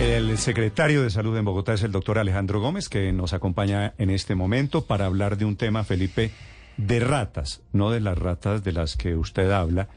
[0.00, 4.10] El secretario de Salud en Bogotá es el doctor Alejandro Gómez, que nos acompaña en
[4.10, 6.30] este momento para hablar de un tema, Felipe,
[6.76, 9.88] de ratas, no de las ratas de las que usted habla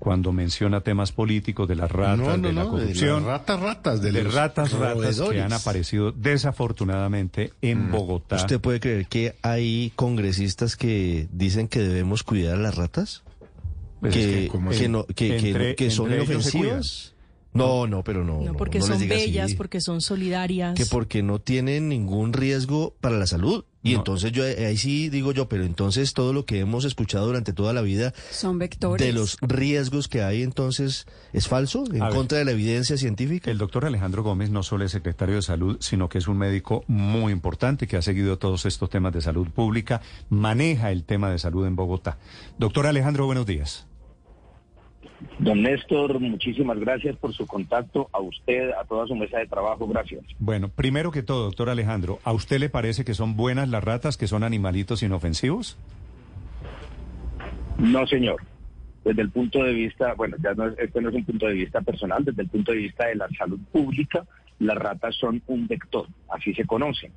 [0.00, 3.22] cuando menciona temas políticos, de las ratas, de la corrupción.
[3.22, 8.36] De las ratas, ratas, de, de los ratas, ratas que han aparecido desafortunadamente en Bogotá.
[8.36, 13.22] ¿Usted puede creer que hay congresistas que dicen que debemos cuidar a las ratas?
[14.00, 14.76] Pues es que, que, ¿cómo que
[15.14, 17.13] que- que- Entre- que son entre ellos se inofensivas.
[17.54, 18.40] No, no, pero no.
[18.42, 19.26] No, porque no son diga así.
[19.26, 20.74] bellas, porque son solidarias.
[20.74, 23.64] Que porque no tienen ningún riesgo para la salud.
[23.82, 23.98] Y No.
[23.98, 27.52] entonces yo eh, ahí sí digo yo, pero entonces todo lo que hemos escuchado durante
[27.52, 29.06] toda la vida Son vectores.
[29.06, 32.14] de los riesgos que hay entonces es falso en A ver.
[32.16, 33.50] contra de la evidencia científica.
[33.50, 36.82] El doctor Alejandro Gómez no solo es secretario de salud, sino que es un médico
[36.88, 40.00] muy importante que ha seguido todos estos temas de salud pública,
[40.30, 42.18] maneja el tema de salud en Bogotá.
[42.58, 43.86] Doctor Alejandro, buenos días.
[45.38, 49.86] Don Néstor, muchísimas gracias por su contacto, a usted, a toda su mesa de trabajo,
[49.86, 50.24] gracias.
[50.38, 54.16] Bueno, primero que todo, doctor Alejandro, ¿a usted le parece que son buenas las ratas,
[54.16, 55.78] que son animalitos inofensivos?
[57.78, 58.42] No, señor.
[59.04, 61.54] Desde el punto de vista, bueno, ya no es, este no es un punto de
[61.54, 64.24] vista personal, desde el punto de vista de la salud pública,
[64.58, 67.12] las ratas son un vector, así se conocen.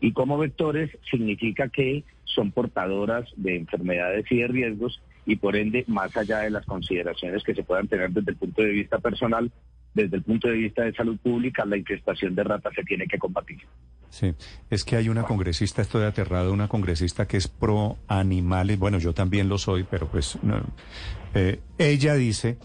[0.00, 5.84] Y como vectores significa que son portadoras de enfermedades y de riesgos y por ende,
[5.88, 9.52] más allá de las consideraciones que se puedan tener desde el punto de vista personal,
[9.92, 13.18] desde el punto de vista de salud pública, la infestación de ratas se tiene que
[13.18, 13.58] combatir.
[14.08, 14.32] Sí,
[14.70, 19.12] es que hay una congresista, estoy aterrado, una congresista que es pro animales, bueno, yo
[19.12, 20.62] también lo soy, pero pues no.
[21.34, 22.56] Eh, ella dice,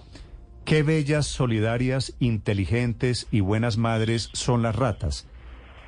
[0.63, 5.27] qué bellas, solidarias, inteligentes y buenas madres son las ratas.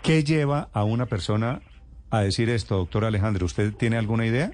[0.03, 1.61] ¿Qué lleva a una persona
[2.09, 3.45] a decir esto, doctor Alejandro?
[3.45, 4.51] ¿Usted tiene alguna idea?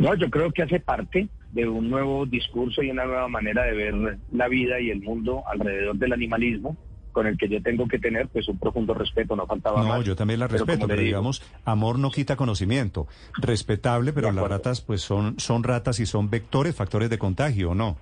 [0.00, 3.72] No, yo creo que hace parte de un nuevo discurso y una nueva manera de
[3.74, 6.74] ver la vida y el mundo alrededor del animalismo,
[7.12, 10.04] con el que yo tengo que tener pues un profundo respeto, no faltaba No, más.
[10.06, 13.08] yo también la Pero respeto, pero, digo, digamos, amor no quita conocimiento.
[13.36, 17.74] Respetable, pero las ratas pues son, son ratas y son vectores, factores de contagio, ¿o
[17.74, 17.98] no?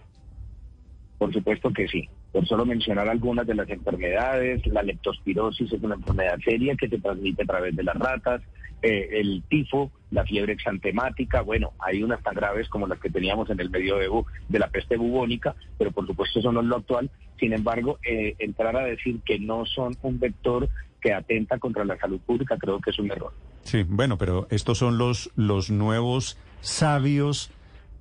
[1.18, 2.08] Por supuesto que sí.
[2.30, 6.98] Por solo mencionar algunas de las enfermedades, la leptospirosis es una enfermedad seria que se
[6.98, 8.40] transmite a través de las ratas,
[8.82, 13.50] eh, el tifo, la fiebre exantemática, bueno, hay unas tan graves como las que teníamos
[13.50, 17.10] en el medioevo de la peste bubónica, pero por supuesto eso no es lo actual.
[17.38, 20.68] Sin embargo, eh, entrar a decir que no son un vector
[21.00, 23.32] que atenta contra la salud pública creo que es un error.
[23.62, 27.50] Sí, bueno, pero estos son los, los nuevos sabios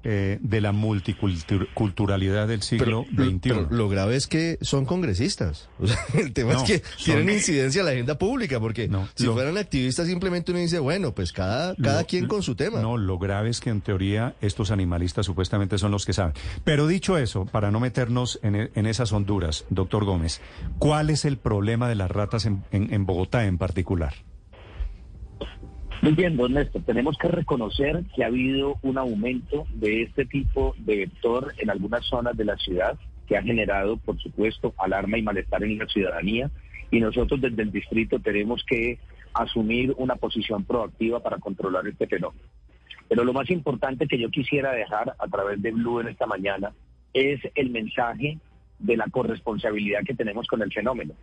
[0.03, 3.39] eh, de la multiculturalidad del siglo Pero- XXI.
[3.41, 5.69] pero lo grave es que son congresistas.
[5.79, 8.87] O sea, el tema No, es que son- tienen incidencia en la agenda pública, porque
[8.87, 12.41] No, si lo- fueran activistas simplemente uno dice, bueno, pues cada, cada Lo- quien con
[12.43, 12.81] su tema.
[12.81, 16.33] No, lo grave es que en teoría estos animalistas supuestamente son los que saben.
[16.63, 20.41] Pero dicho eso, para no meternos en, e- en esas honduras, doctor Gómez,
[20.79, 24.13] ¿cuál es el problema de las ratas en, en- en Bogotá en particular?
[26.01, 30.75] Muy bien, don Néstor, tenemos que reconocer que ha habido un aumento de este tipo
[30.77, 32.97] de vector en algunas zonas de la ciudad
[33.27, 36.51] que ha generado, por supuesto, alarma y malestar en la ciudadanía
[36.91, 38.99] y nosotros desde el distrito tenemos que
[39.33, 42.43] asumir una posición proactiva para controlar este fenómeno.
[43.09, 46.73] Pero lo más importante que yo quisiera dejar a través de Blue en esta mañana
[47.13, 48.37] es el mensaje
[48.79, 51.13] de la corresponsabilidad que tenemos con el fenómeno.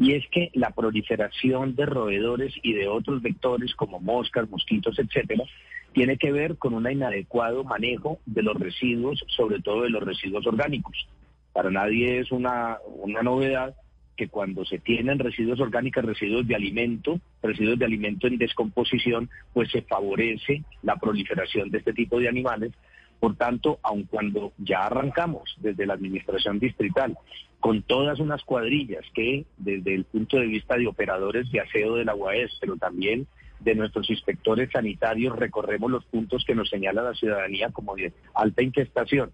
[0.00, 5.44] Y es que la proliferación de roedores y de otros vectores como moscas, mosquitos, etcétera,
[5.92, 10.46] tiene que ver con un inadecuado manejo de los residuos, sobre todo de los residuos
[10.46, 11.06] orgánicos.
[11.52, 13.74] Para nadie es una, una novedad
[14.16, 19.70] que cuando se tienen residuos orgánicos, residuos de alimento, residuos de alimento en descomposición, pues
[19.70, 22.72] se favorece la proliferación de este tipo de animales.
[23.20, 27.16] Por tanto, aun cuando ya arrancamos desde la administración distrital
[27.60, 32.06] con todas unas cuadrillas que desde el punto de vista de operadores de aseo de
[32.06, 33.26] la UAS, pero también
[33.60, 38.62] de nuestros inspectores sanitarios, recorremos los puntos que nos señala la ciudadanía como de alta
[38.62, 39.30] infestación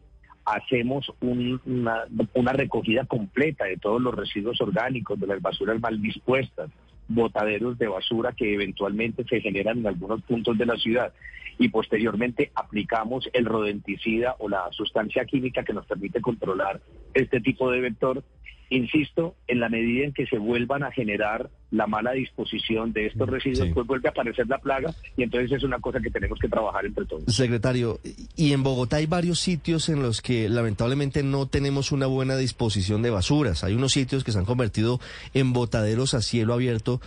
[0.48, 2.04] hacemos un- una,
[2.34, 6.70] una recogida completa de todos los residuos orgánicos, de las basuras mal dispuestas,
[7.08, 11.12] botaderos de basura que eventualmente se generan en algunos puntos de la ciudad
[11.58, 16.80] y posteriormente aplicamos el rodenticida o la sustancia química que nos permite controlar
[17.14, 18.24] este tipo de vector.
[18.68, 23.28] Insisto, en la medida en que se vuelvan a generar la mala disposición de estos
[23.28, 23.74] residuos, Sí.
[23.74, 26.86] pues vuelve a aparecer la plaga y entonces es una cosa que tenemos que trabajar
[26.86, 27.24] entre todos.
[27.34, 27.98] Secretario,
[28.36, 33.02] y en Bogotá hay varios sitios en los que lamentablemente no tenemos una buena disposición
[33.02, 33.64] de basuras.
[33.64, 35.00] Hay unos sitios que se han convertido
[35.34, 37.00] en botaderos a cielo abierto.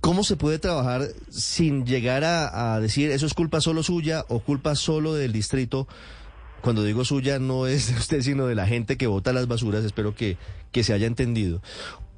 [0.00, 4.38] ¿Cómo se puede trabajar sin llegar a, a decir eso es culpa solo suya o
[4.40, 5.88] culpa solo del distrito
[6.60, 9.84] cuando digo suya no es de usted, sino de la gente que bota las basuras,
[9.84, 10.36] espero que,
[10.72, 11.62] que se haya entendido.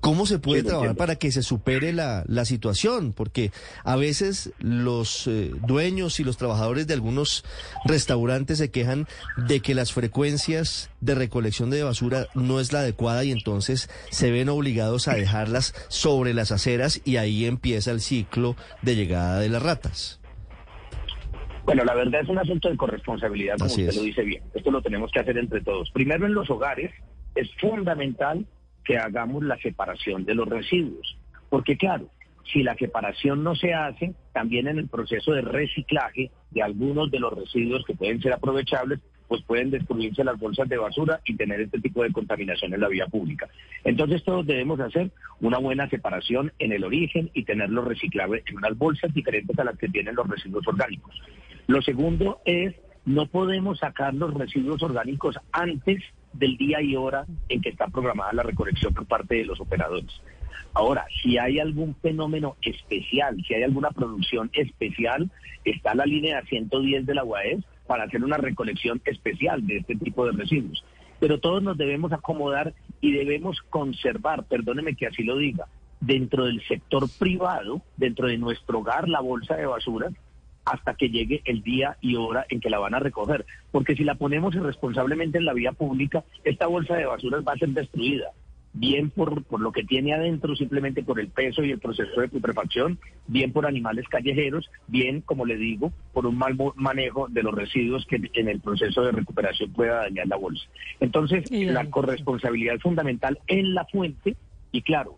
[0.00, 3.12] ¿Cómo se puede Sí, trabajar para que se supere la, la situación?
[3.12, 3.52] Porque
[3.85, 7.44] a veces los eh, dueños y los trabajadores de algunos
[7.85, 9.06] restaurantes se quejan
[9.37, 14.31] de que las frecuencias de recolección de basura no es la adecuada y entonces se
[14.31, 19.50] ven obligados a dejarlas sobre las aceras y ahí empieza el ciclo de llegada de
[19.50, 20.20] las ratas.
[21.67, 23.97] Bueno, la verdad es un asunto de corresponsabilidad, como Así usted es.
[23.97, 24.43] lo dice bien.
[24.55, 25.91] Esto lo tenemos que hacer entre todos.
[25.91, 26.91] Primero, en los hogares
[27.35, 28.47] es fundamental
[28.85, 31.17] que hagamos la separación de los residuos.
[31.49, 32.09] Porque claro,
[32.53, 37.21] si la separación no se hace, también en el proceso de reciclaje de algunos de
[37.21, 41.61] los residuos que pueden ser aprovechables, pues pueden destruirse las bolsas de basura y tener
[41.61, 43.49] este tipo de contaminación en la vía pública.
[43.85, 48.76] Entonces todos debemos hacer una buena separación en el origen y tenerlo reciclado en unas
[48.76, 51.15] bolsas diferentes a las que tienen los residuos orgánicos.
[51.69, 52.75] Lo segundo es,
[53.05, 58.32] no podemos sacar los residuos orgánicos antes del día y hora en que está programada
[58.32, 60.11] la recolección por parte de los operadores.
[60.73, 65.31] Ahora, si hay algún fenómeno especial, si hay alguna producción especial,
[65.65, 70.25] está la línea 110 de la UAES para hacer una recolección especial de este tipo
[70.25, 70.85] de residuos.
[71.19, 75.67] Pero todos nos debemos acomodar y debemos conservar, perdóneme que así lo diga,
[76.00, 80.09] dentro del sector privado, dentro de nuestro hogar, la bolsa de basura,
[80.65, 83.47] hasta que llegue el día y hora en que la van a recoger.
[83.71, 87.59] Porque si la ponemos irresponsablemente en la vía pública, esta bolsa de basura va a
[87.59, 88.31] ser destruida.
[88.73, 92.29] Bien por, por lo que tiene adentro, simplemente por el peso y el proceso de
[92.29, 97.53] putrefacción, bien por animales callejeros, bien, como le digo, por un mal manejo de los
[97.53, 100.65] residuos que en el proceso de recuperación pueda dañar la bolsa.
[101.01, 104.37] Entonces, la corresponsabilidad es fundamental en la fuente
[104.71, 105.17] y claro,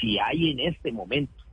[0.00, 1.43] si hay en este momento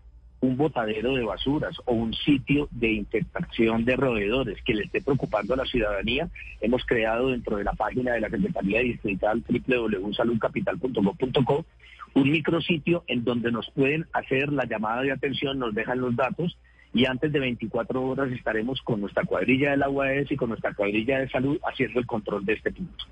[0.42, 5.54] un botadero de basuras o un sitio de infectación de roedores que le esté preocupando
[5.54, 6.28] a la ciudadanía,
[6.60, 11.66] hemos creado dentro de la página de la Secretaría Distrital www.saludcapital.gov.co
[12.14, 16.58] un micrositio en donde nos pueden hacer la llamada de atención, nos dejan los datos
[16.94, 19.88] y antes de 24 horas estaremos con nuestra cuadrilla de la
[20.30, 23.06] y con nuestra cuadrilla de salud haciendo el control de este punto.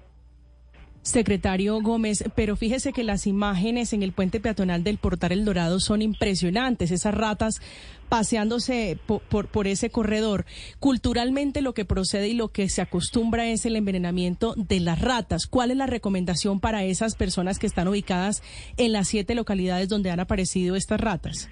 [1.09, 5.79] Secretario Gómez, pero fíjese que las imágenes en el puente peatonal del Portal El Dorado
[5.79, 7.61] son impresionantes, esas ratas
[8.09, 10.45] paseándose po- por, por, ese corredor.
[10.79, 15.47] Culturalmente lo que procede y lo que se acostumbra es el envenenamiento de las ratas.
[15.47, 18.41] ¿Cuál es la recomendación para esas personas que están ubicadas
[18.77, 21.49] en las siete localidades donde han aparecido estas ratas?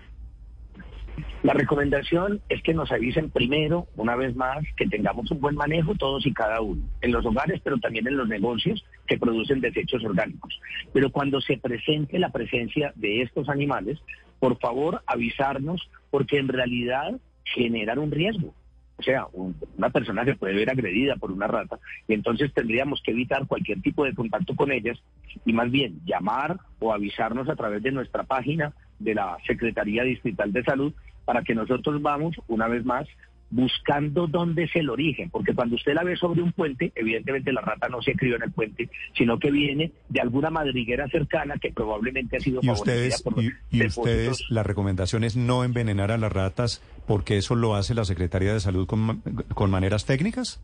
[1.43, 5.95] La recomendación es que nos avisen primero, una vez más, que tengamos un buen manejo
[5.95, 10.03] todos y cada uno, en los hogares, pero también en los negocios que producen desechos
[10.03, 10.59] orgánicos.
[10.93, 13.99] Pero cuando se presente la presencia de estos animales,
[14.39, 18.53] por favor avisarnos, porque en realidad generan un riesgo.
[18.99, 21.77] O sea, un- una persona se puede ver agredida por una rata
[22.07, 24.97] y entonces tendríamos que evitar cualquier tipo de contacto con ellas
[25.45, 30.51] y más bien llamar o avisarnos a través de nuestra página de la Secretaría Distrital
[30.51, 30.93] de Salud
[31.27, 33.05] para que nosotros vamos, una vez más,
[33.49, 37.59] buscando dónde es el origen, porque cuando usted la ve sobre un puente, evidentemente la
[37.59, 41.73] rata no se crió en el puente, sino que viene de alguna madriguera cercana que
[41.73, 46.11] probablemente ha sido Y favorecida ustedes, por y, y ustedes, la recomendación es no envenenar
[46.11, 49.21] a las ratas porque eso lo hace la Secretaría de Salud con,
[49.53, 50.61] con maneras técnicas.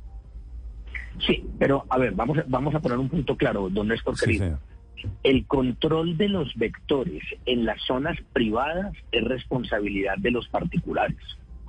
[1.27, 4.25] Sí, pero a ver, vamos a, vamos a poner un punto claro, don Néstor Sí,
[4.25, 4.45] querido.
[4.45, 4.59] señor.
[5.23, 11.17] El control de los vectores en las zonas privadas es responsabilidad de los particulares.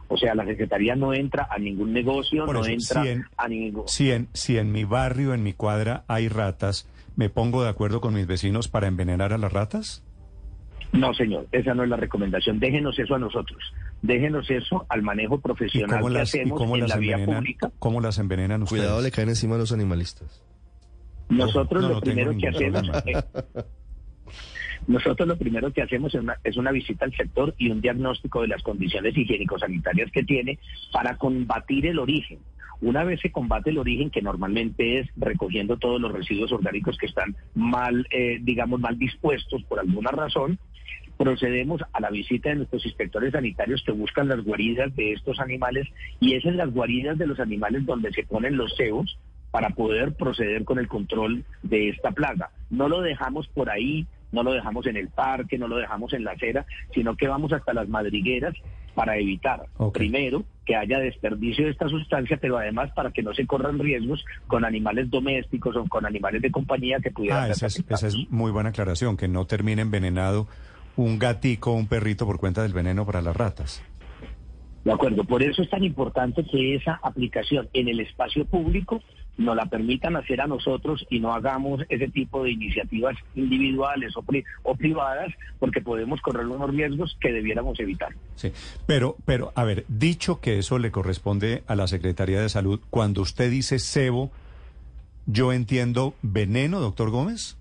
[0.08, 3.24] O sea, la Secretaría no entra a ningún negocio, Por no eso, entra si en-
[3.36, 3.88] a ningún...
[3.88, 8.00] Si en, si en mi barrio, en mi cuadra, hay ratas, ¿me pongo de acuerdo
[8.00, 10.04] con mis vecinos para envenenar a las ratas?
[10.92, 12.60] No, señor, esa no es la recomendación.
[12.60, 13.58] Déjenos eso a nosotros.
[14.02, 16.96] Déjenos eso al manejo ¿Y profesional cómo que las, y hacemos cómo en las la
[16.98, 17.40] vía envenenan?
[17.42, 17.72] pública.
[17.80, 18.82] ¿Cómo las envenenan ustedes?
[18.82, 20.40] Cuidado, le caen encima a los animalistas.
[21.36, 23.22] Nosotros No, lo no primero que hacemos eh,
[24.86, 28.42] nosotros lo primero que hacemos es una, es una visita al sector y un diagnóstico
[28.42, 30.58] de las condiciones higiénico-sanitarias que tiene
[30.92, 32.38] para combatir el origen.
[32.80, 37.06] Una vez se combate el origen, que normalmente es recogiendo todos los residuos orgánicos que
[37.06, 40.58] están mal, eh, digamos, mal dispuestos por alguna razón,
[41.16, 45.86] procedemos a la visita de nuestros inspectores sanitarios que buscan las guaridas de estos animales
[46.20, 49.16] y es en las guaridas de los animales donde se ponen los cebos
[49.54, 52.50] para poder proceder con el control de esta plaga.
[52.70, 56.24] No lo dejamos por ahí, no lo dejamos en el parque, no lo dejamos en
[56.24, 58.52] la acera, sino que vamos hasta las madrigueras
[58.96, 63.46] para evitar, primero, que haya desperdicio de esta sustancia, pero además para que no se
[63.46, 67.84] corran riesgos con animales domésticos o con animales de compañía que pudieran Ah, esa es,
[67.88, 70.48] esa es muy buena aclaración, que no termine envenenado
[70.96, 73.84] un gatico o un perrito por cuenta del veneno para las ratas.
[74.84, 79.00] De acuerdo, por eso es tan importante que esa aplicación en el espacio público
[79.36, 84.24] nos la permitan hacer a nosotros y no hagamos ese tipo de iniciativas individuales o,
[84.62, 88.10] o privadas, porque podemos correr unos riesgos que debiéramos evitar.
[88.36, 88.52] Sí,
[88.86, 93.22] pero, pero, a ver, dicho que eso le corresponde a la Secretaría de Salud, cuando
[93.22, 94.30] usted dice cebo,
[95.26, 97.56] yo entiendo veneno, doctor Gómez.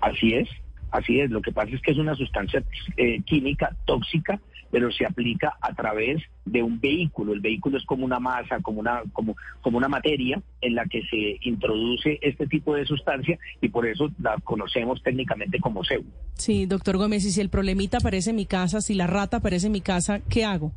[0.00, 0.48] Así es,
[0.90, 1.30] así es.
[1.30, 2.62] Lo que pasa es que es una sustancia
[2.96, 7.32] eh, química tóxica pero se aplica a través de un vehículo.
[7.32, 11.02] El vehículo es como una masa, como una, como, como una materia en la que
[11.06, 16.04] se introduce este tipo de sustancia y por eso la conocemos técnicamente como CEU.
[16.34, 19.66] Sí, doctor Gómez, y si el problemita aparece en mi casa, si la rata aparece
[19.66, 20.72] en mi casa, ¿qué hago?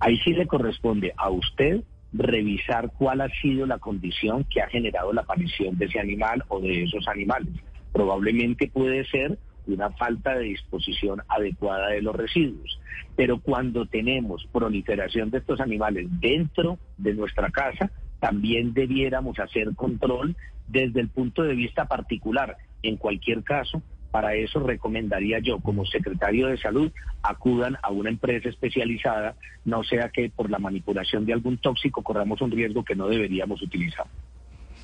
[0.00, 1.82] Ahí sí le corresponde a usted
[2.12, 6.60] revisar cuál ha sido la condición que ha generado la aparición de ese animal o
[6.60, 7.52] de esos animales.
[7.92, 9.38] Probablemente puede ser
[9.74, 12.80] una falta de disposición adecuada de los residuos.
[13.16, 20.36] Pero cuando tenemos proliferación de estos animales dentro de nuestra casa, también debiéramos hacer control
[20.66, 22.56] desde el punto de vista particular.
[22.82, 26.90] En cualquier caso, para eso recomendaría yo, como secretario de salud,
[27.22, 29.34] acudan a una empresa especializada,
[29.64, 33.60] no sea que por la manipulación de algún tóxico corramos un riesgo que no deberíamos
[33.62, 34.06] utilizar.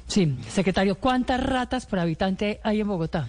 [0.07, 3.29] Sí, secretario, ¿cuántas ratas por habitante hay en Bogotá?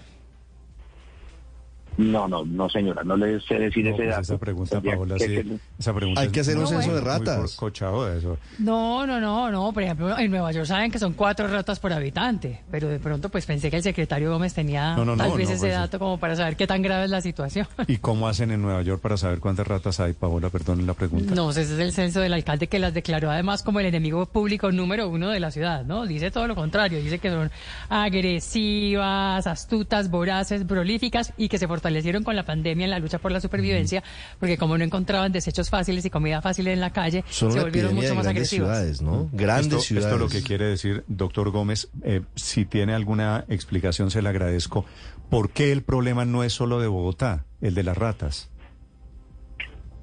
[1.98, 4.22] No, no, no, señora, no le sé decir ese pues dato.
[4.22, 7.56] Esa pregunta, Paola, sí, esa pregunta Hay que hacer un censo de ratas.
[7.56, 8.38] eso.
[8.58, 9.72] No, no, no, no.
[9.72, 13.28] Por ejemplo, en Nueva York saben que son cuatro ratas por habitante, pero de pronto
[13.28, 16.56] pues pensé que el secretario Gómez tenía tal vez ese pues, dato como para saber
[16.56, 17.66] qué tan grave es la situación.
[17.86, 20.50] ¿Y cómo hacen en Nueva York para saber cuántas ratas hay, Paola?
[20.50, 21.34] Perdón la pregunta.
[21.34, 24.70] No, ese es el censo del alcalde que las declaró además como el enemigo público
[24.70, 26.06] número uno de la ciudad, ¿no?
[26.06, 27.50] Dice todo lo contrario, dice que son
[27.88, 33.30] agresivas, astutas, voraces, prolíficas y que se fortalecieron con la pandemia en la lucha por
[33.30, 34.02] la supervivencia,
[34.40, 38.12] porque como no encontraban desechos fáciles y comida fácil en la calle, se volvieron mucho
[38.16, 38.68] más agresivas.
[38.68, 39.28] Ciudades, ¿no?
[39.32, 40.12] Grandes ciudades.
[40.12, 44.84] Esto lo que quiere decir, doctor Gómez, eh, si tiene alguna explicación se le agradezco.
[45.30, 48.50] ¿Por qué el problema no es solo de Bogotá, el de las ratas?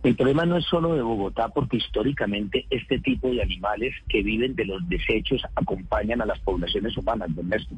[0.04, 4.56] El problema no es solo de Bogotá, porque históricamente este tipo de animales que viven
[4.56, 7.78] de los desechos acompañan a las poblaciones humanas, don Néstor.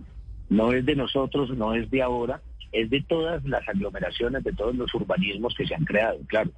[0.50, 2.42] No es de nosotros, no es de ahora,
[2.76, 6.52] es de todas las aglomeraciones, de todos los urbanismos que se han creado, claro.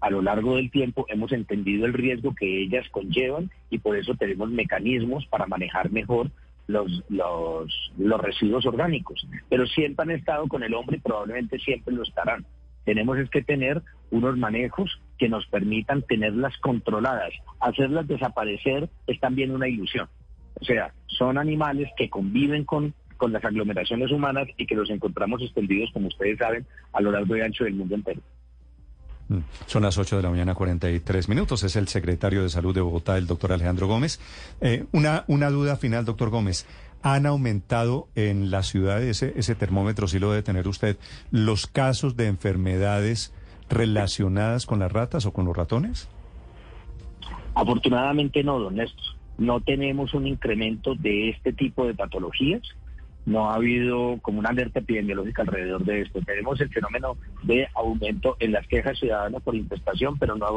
[0.00, 4.14] A lo largo del tiempo hemos entendido el riesgo que ellas conllevan y por eso
[4.14, 6.30] tenemos mecanismos para manejar mejor
[6.66, 9.26] los, los, los residuos orgánicos.
[9.48, 12.46] Pero siempre han estado con el hombre y probablemente siempre lo estarán.
[12.84, 17.32] Tenemos es que tener unos manejos que nos permitan tenerlas controladas.
[17.60, 20.08] Hacerlas desaparecer es también una ilusión.
[20.60, 25.42] O sea, son animales que conviven con con las aglomeraciones humanas y que los encontramos
[25.42, 28.22] extendidos, como ustedes saben, a lo largo y ancho del mundo entero.
[29.28, 29.40] Mm.
[29.66, 31.62] Son las 8 de la mañana, 43 minutos.
[31.62, 34.20] Es el secretario de Salud de Bogotá, el doctor Alejandro Gómez.
[34.62, 36.66] Eh, una, una duda final, doctor Gómez.
[37.02, 40.96] ¿Han aumentado en la ciudad, ese, ese termómetro sí lo debe tener usted,
[41.30, 43.34] los casos de enfermedades
[43.68, 46.08] relacionadas con las ratas o con los ratones?
[47.54, 49.14] Afortunadamente no, don Néstor.
[49.36, 52.62] No tenemos un incremento de este tipo de patologías
[53.30, 56.20] no ha habido como una alerta epidemiológica alrededor de esto.
[56.20, 60.50] Tenemos el fenómeno de aumento en las quejas ciudadanas por infestación, pero no ha